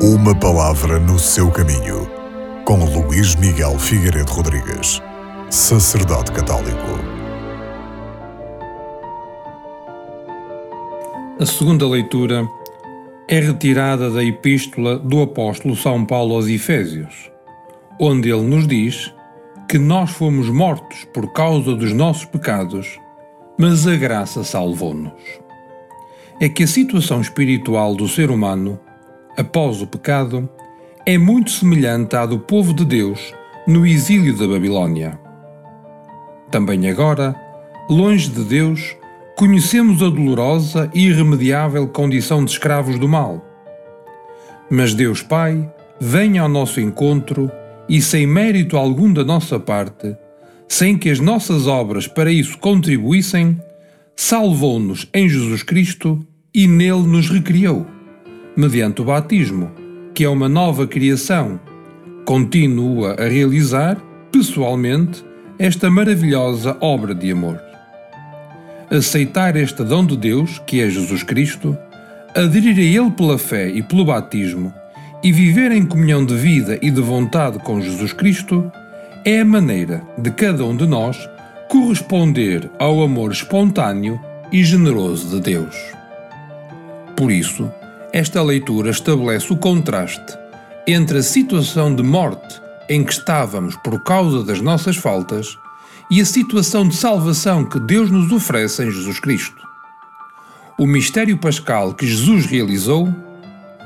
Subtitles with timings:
[0.00, 2.08] Uma palavra no seu caminho,
[2.64, 5.02] com Luís Miguel Figueiredo Rodrigues,
[5.50, 6.86] sacerdote católico.
[11.40, 12.48] A segunda leitura
[13.26, 17.32] é retirada da Epístola do Apóstolo São Paulo aos Efésios,
[17.98, 19.12] onde ele nos diz
[19.68, 23.00] que nós fomos mortos por causa dos nossos pecados,
[23.58, 25.20] mas a graça salvou-nos.
[26.40, 28.78] É que a situação espiritual do ser humano
[29.38, 30.48] após o pecado,
[31.06, 33.32] é muito semelhante à do povo de Deus
[33.68, 35.16] no exílio da Babilônia.
[36.50, 37.36] Também agora,
[37.88, 38.96] longe de Deus,
[39.36, 43.44] conhecemos a dolorosa e irremediável condição de escravos do mal.
[44.68, 47.48] Mas Deus Pai vem ao nosso encontro
[47.88, 50.16] e, sem mérito algum da nossa parte,
[50.66, 53.56] sem que as nossas obras para isso contribuíssem,
[54.16, 56.18] salvou-nos em Jesus Cristo
[56.52, 57.86] e nele nos recriou
[58.58, 59.70] mediante o batismo,
[60.12, 61.60] que é uma nova criação,
[62.24, 63.96] continua a realizar,
[64.32, 65.24] pessoalmente,
[65.60, 67.60] esta maravilhosa obra de amor.
[68.90, 71.78] Aceitar este dom de Deus, que é Jesus Cristo,
[72.34, 74.74] aderir a Ele pela fé e pelo batismo
[75.22, 78.72] e viver em comunhão de vida e de vontade com Jesus Cristo
[79.24, 81.30] é a maneira de cada um de nós
[81.68, 84.18] corresponder ao amor espontâneo
[84.50, 85.76] e generoso de Deus.
[87.16, 87.70] Por isso,
[88.12, 90.38] esta leitura estabelece o contraste
[90.86, 95.58] entre a situação de morte em que estávamos por causa das nossas faltas
[96.10, 99.62] e a situação de salvação que Deus nos oferece em Jesus Cristo.
[100.78, 103.14] O mistério pascal que Jesus realizou,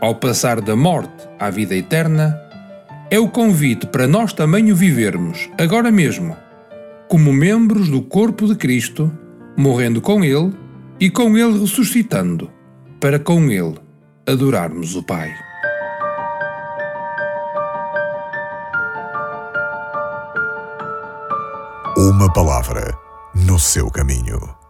[0.00, 2.38] ao passar da morte à vida eterna,
[3.10, 6.36] é o convite para nós também o vivermos, agora mesmo,
[7.08, 9.10] como membros do corpo de Cristo,
[9.56, 10.52] morrendo com Ele
[11.00, 12.48] e com Ele ressuscitando,
[13.00, 13.83] para com Ele
[14.26, 15.30] adorarmos o Pai.
[21.96, 22.96] Uma palavra
[23.34, 24.63] no seu caminho.